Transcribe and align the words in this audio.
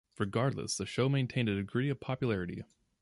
Regardless, 0.17 0.77
the 0.77 0.87
show 0.87 1.07
maintained 1.09 1.47
a 1.47 1.55
degree 1.55 1.87
of 1.89 1.99
popularity. 1.99 2.63